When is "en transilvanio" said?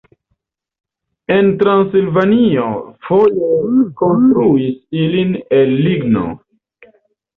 1.33-2.65